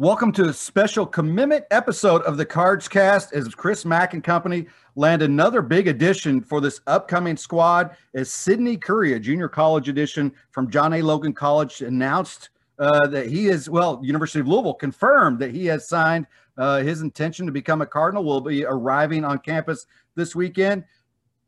[0.00, 4.68] Welcome to a special commitment episode of the Cards Cast as Chris Mack and company
[4.94, 10.30] land another big addition for this upcoming squad as Sydney Curry, a junior college edition
[10.52, 11.02] from John A.
[11.02, 15.88] Logan College, announced uh, that he is, well, University of Louisville confirmed that he has
[15.88, 19.84] signed uh, his intention to become a Cardinal, will be arriving on campus
[20.14, 20.84] this weekend.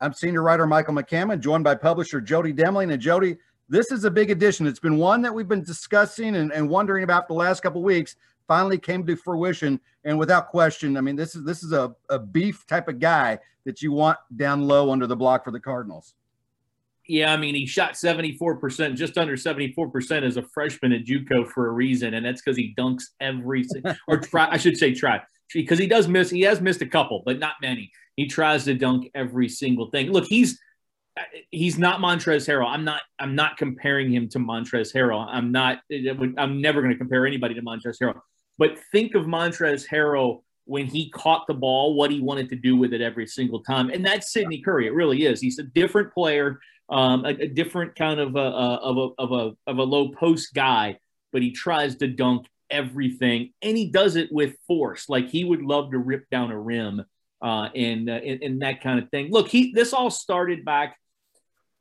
[0.00, 2.92] I'm senior writer Michael McCammon, joined by publisher Jody Demling.
[2.92, 3.36] And Jody,
[3.68, 4.66] this is a big addition.
[4.66, 7.84] It's been one that we've been discussing and, and wondering about for the last couple
[7.84, 8.16] weeks
[8.50, 9.78] finally came to fruition.
[10.02, 13.38] And without question, I mean, this is this is a, a beef type of guy
[13.64, 16.14] that you want down low under the block for the Cardinals.
[17.06, 21.68] Yeah, I mean, he shot 74%, just under 74% as a freshman at JUCO for
[21.68, 23.64] a reason, and that's because he dunks every
[24.08, 24.48] or try.
[24.50, 25.20] I should say try
[25.55, 26.28] because he does miss.
[26.30, 27.92] He has missed a couple, but not many.
[28.16, 30.10] He tries to dunk every single thing.
[30.10, 30.58] Look, he's
[31.52, 32.69] he's not Montrezl Harrell.
[32.69, 33.02] I'm not.
[33.20, 35.24] I'm not comparing him to Montrezl Harrell.
[35.28, 35.78] I'm not.
[36.36, 38.20] I'm never going to compare anybody to Montrezl Harrell.
[38.60, 42.77] But think of Montrezl Harrell when he caught the ball, what he wanted to do
[42.77, 43.89] with it every single time.
[43.89, 44.86] And that's Sydney Curry.
[44.86, 45.41] It really is.
[45.41, 49.70] He's a different player, um, a, a, different kind of a, of, a, of, a,
[49.70, 50.98] of a low post guy,
[51.33, 55.08] but he tries to dunk everything and he does it with force.
[55.08, 57.03] Like he would love to rip down a rim
[57.41, 59.31] uh, and, uh, and, and that kind of thing.
[59.31, 60.98] Look, he this all started back.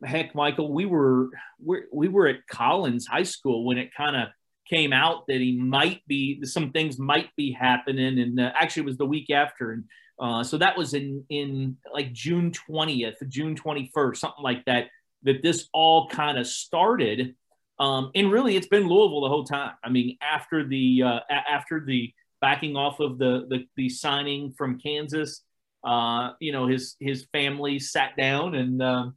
[0.02, 1.28] Heck, Michael, we were
[1.62, 4.30] we we were at Collins High School when it kind of
[4.70, 8.86] came out that he might be some things might be happening, and uh, actually it
[8.86, 9.84] was the week after, and
[10.20, 14.88] uh, so that was in in like June twentieth, June twenty first, something like that.
[15.24, 17.36] That this all kind of started,
[17.78, 19.74] um, and really it's been Louisville the whole time.
[19.84, 24.80] I mean, after the uh, after the backing off of the the, the signing from
[24.80, 25.44] Kansas,
[25.84, 29.08] uh, you know, his his family sat down and uh,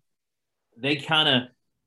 [0.77, 1.43] they kind of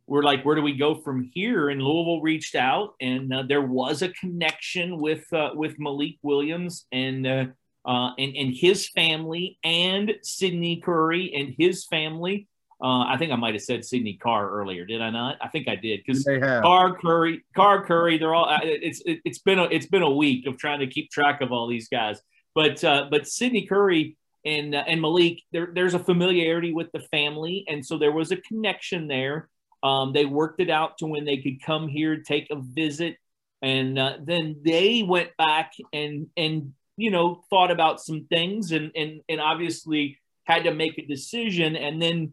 [0.08, 1.70] we're like, where do we go from here?
[1.70, 6.86] And Louisville reached out, and uh, there was a connection with uh, with Malik Williams
[6.92, 7.45] and uh,
[7.86, 12.47] uh and and his family, and Sydney Curry and his family.
[12.81, 15.38] Uh, I think I might have said Sidney Carr earlier, did I not?
[15.41, 18.50] I think I did because Carr Curry, Carr Curry, they're all.
[18.50, 21.41] Uh, it's it, has been a it's been a week of trying to keep track
[21.41, 22.22] of all these guys,
[22.53, 27.84] but but Sydney Curry and and Malik, there, there's a familiarity with the family, and
[27.84, 29.50] so there was a connection there.
[29.85, 33.18] Um, they worked it out to when they could come here, take a visit,
[33.62, 38.91] and uh, then they went back and and you know thought about some things and
[38.95, 41.75] and and obviously had to make a decision.
[41.75, 42.31] And then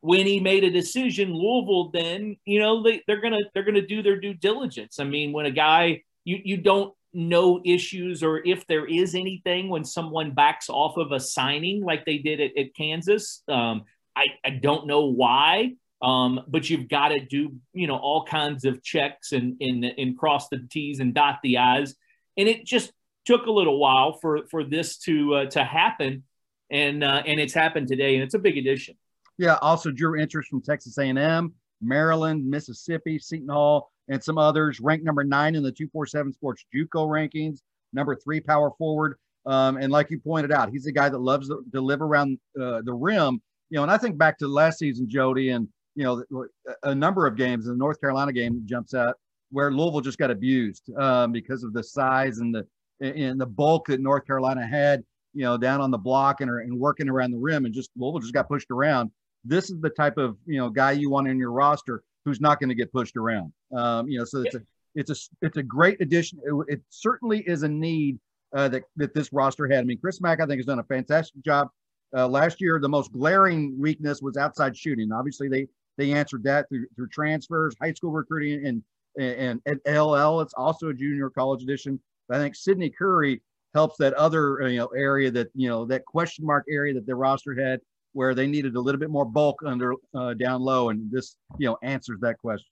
[0.00, 4.00] when he made a decision, Louisville then you know they, they're gonna they're gonna do
[4.00, 5.00] their due diligence.
[5.00, 9.68] I mean, when a guy you you don't know issues or if there is anything
[9.68, 13.42] when someone backs off of a signing like they did at, at Kansas.
[13.48, 15.72] Um, I, I don't know why.
[16.02, 20.18] Um, but you've got to do, you know, all kinds of checks and, and, and
[20.18, 21.94] cross the T's and dot the I's.
[22.36, 22.92] And it just
[23.24, 26.24] took a little while for, for this to, uh, to happen.
[26.70, 28.96] And, uh, and it's happened today and it's a big addition.
[29.38, 29.58] Yeah.
[29.62, 35.22] Also drew interest from Texas A&M, Maryland, Mississippi, Seton Hall, and some others ranked number
[35.22, 37.60] nine in the 247 sports JUCO rankings,
[37.92, 39.16] number three power forward.
[39.46, 42.82] Um, and like you pointed out, he's a guy that loves to live around uh,
[42.82, 43.40] the rim.
[43.70, 46.46] You know, and I think back to last season, Jody, and you know,
[46.82, 47.66] a number of games.
[47.66, 49.16] The North Carolina game jumps out
[49.50, 52.66] where Louisville just got abused um, because of the size and the
[53.00, 55.02] and the bulk that North Carolina had,
[55.34, 58.20] you know, down on the block and, and working around the rim, and just Louisville
[58.20, 59.10] just got pushed around.
[59.44, 62.60] This is the type of you know guy you want in your roster who's not
[62.60, 63.52] going to get pushed around.
[63.76, 64.62] Um, you know, so it's a
[64.94, 66.38] it's a it's a great addition.
[66.44, 68.18] It, it certainly is a need
[68.54, 69.80] uh, that that this roster had.
[69.80, 71.68] I mean, Chris Mack I think has done a fantastic job.
[72.14, 75.12] Uh, last year, the most glaring weakness was outside shooting.
[75.12, 75.66] Obviously, they
[75.98, 78.82] they answered that through, through transfers, high school recruiting, and
[79.18, 80.40] and at LL.
[80.40, 82.00] It's also a junior college edition.
[82.28, 83.42] But I think Sydney Curry
[83.74, 87.14] helps that other you know area that you know that question mark area that the
[87.14, 87.80] roster had
[88.12, 91.68] where they needed a little bit more bulk under uh, down low, and this you
[91.68, 92.66] know answers that question.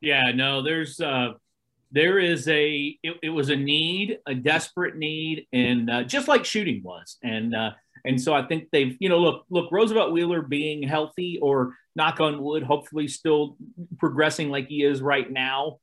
[0.00, 1.32] Yeah, no, there's uh,
[1.90, 6.44] there is a it, it was a need, a desperate need, and uh, just like
[6.44, 7.70] shooting was, and uh,
[8.08, 12.20] and so I think they've you know look look Roosevelt Wheeler being healthy or knock
[12.20, 13.56] on wood, hopefully still
[13.98, 15.78] progressing like he is right now,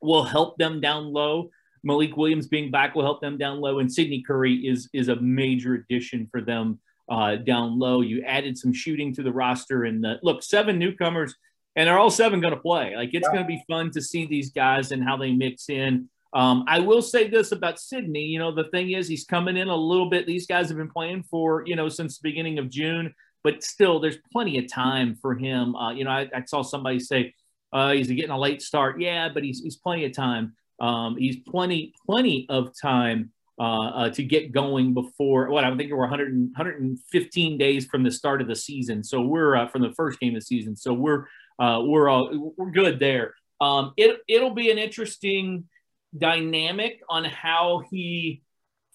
[0.00, 1.50] will help them down low.
[1.84, 5.16] Malik Williams being back will help them down low, and Sydney Curry is is a
[5.16, 8.00] major addition for them uh, down low.
[8.00, 11.34] You added some shooting to the roster, and the, look, seven newcomers,
[11.76, 12.96] and they're all seven going to play.
[12.96, 13.34] Like it's yeah.
[13.34, 16.08] going to be fun to see these guys and how they mix in.
[16.34, 18.24] Um, I will say this about Sydney.
[18.24, 20.26] You know, the thing is, he's coming in a little bit.
[20.26, 23.14] These guys have been playing for you know since the beginning of June
[23.44, 25.74] but still, there's plenty of time for him.
[25.74, 27.34] Uh, you know, I, I, saw somebody say
[27.72, 29.00] uh, he's getting a late start.
[29.00, 30.54] Yeah, but he's, he's plenty of time.
[30.80, 35.90] Um, he's plenty, plenty of time uh, uh, to get going before what I think
[35.90, 39.02] we're 100, 115 days from the start of the season.
[39.02, 40.76] So we're uh, from the first game of the season.
[40.76, 41.24] So we're
[41.58, 43.34] uh, we're all, we're good there.
[43.60, 45.64] Um, it it'll be an interesting
[46.16, 48.42] dynamic on how he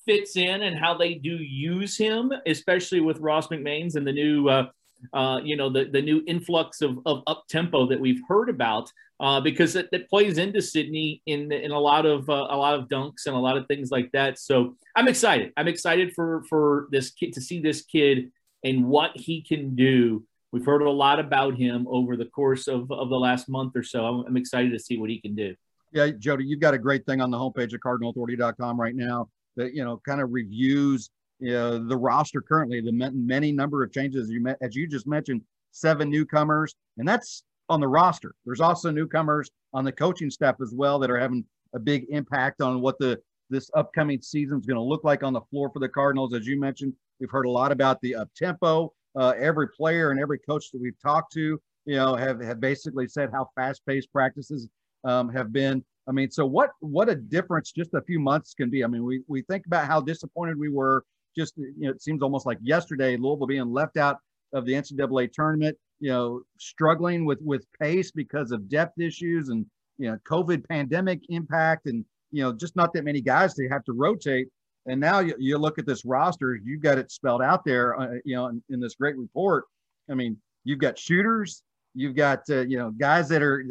[0.05, 4.49] fits in and how they do use him, especially with Ross McMains and the new
[4.49, 4.67] uh,
[5.11, 8.89] uh, you know, the, the new influx of, of up tempo that we've heard about,
[9.19, 12.75] uh, because it, it, plays into Sydney in in a lot of uh, a lot
[12.75, 14.39] of dunks and a lot of things like that.
[14.39, 15.51] So I'm excited.
[15.57, 18.31] I'm excited for for this kid to see this kid
[18.63, 20.23] and what he can do.
[20.51, 23.83] We've heard a lot about him over the course of, of the last month or
[23.83, 24.05] so.
[24.05, 25.55] I'm, I'm excited to see what he can do.
[25.93, 29.73] Yeah, Jody, you've got a great thing on the homepage of CardinalAuthority.com right now that
[29.73, 31.09] you know kind of reviews
[31.43, 35.41] uh, the roster currently, the many number of changes you met, as you just mentioned,
[35.71, 38.33] seven newcomers, and that's on the roster.
[38.45, 41.45] There's also newcomers on the coaching staff as well that are having
[41.75, 43.19] a big impact on what the
[43.49, 46.33] this upcoming season is going to look like on the floor for the Cardinals.
[46.33, 48.93] As you mentioned, we've heard a lot about the up tempo.
[49.15, 53.07] Uh, every player and every coach that we've talked to, you know, have have basically
[53.07, 54.67] said how fast paced practices
[55.03, 55.83] um, have been.
[56.07, 58.83] I mean, so what what a difference just a few months can be.
[58.83, 61.03] I mean, we we think about how disappointed we were
[61.35, 64.17] just you know, it seems almost like yesterday, Louisville being left out
[64.53, 69.65] of the NCAA tournament, you know, struggling with with pace because of depth issues and
[69.97, 73.83] you know, COVID pandemic impact, and you know, just not that many guys to have
[73.85, 74.47] to rotate.
[74.85, 78.15] And now you, you look at this roster, you've got it spelled out there, uh,
[78.25, 79.63] you know, in, in, this great report.
[80.11, 80.35] I mean,
[80.65, 81.63] you've got shooters,
[81.93, 83.63] you've got uh, you know guys that are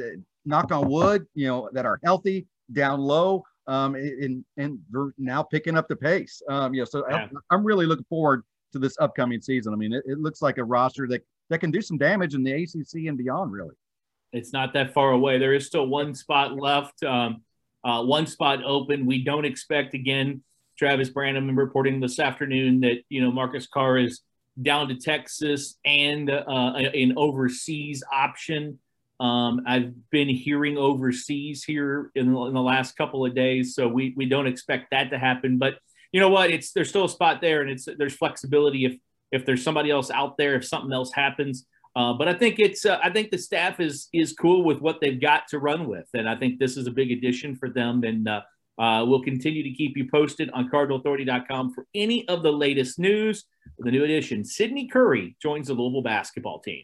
[0.45, 5.43] knock on wood, you know, that are healthy down low um, and and they're now
[5.43, 6.43] picking up the pace.
[6.49, 7.29] Um, yeah, so yeah.
[7.51, 8.43] I, am really looking forward
[8.73, 9.73] to this upcoming season.
[9.73, 12.43] I mean, it, it, looks like a roster that that can do some damage in
[12.43, 13.53] the ACC and beyond.
[13.53, 13.75] Really,
[14.33, 15.39] it's not that far away.
[15.39, 17.43] There is still one spot left, um,
[17.85, 19.07] uh, one spot open.
[19.07, 20.43] We don't expect again.
[20.79, 24.23] Travis Branham reporting this afternoon that you know Marcus Carr is
[24.61, 28.79] down to Texas and uh, an overseas option.
[29.23, 34.13] Um, I've been hearing overseas here in, in, the last couple of days, so we
[34.17, 35.59] we don't expect that to happen.
[35.59, 35.79] But
[36.11, 36.51] you know what?
[36.51, 38.97] It's there's still a spot there, and it's there's flexibility if
[39.31, 41.67] if there's somebody else out there, if something else happens.
[41.95, 45.01] Uh, but I think it's uh, I think the staff is is cool with what
[45.01, 48.03] they've got to run with, and I think this is a big addition for them.
[48.03, 48.41] And uh,
[48.77, 53.45] uh we'll continue to keep you posted on CardinalAuthority.com for any of the latest news.
[53.79, 56.83] The new addition, Sydney Curry joins the Louisville basketball team.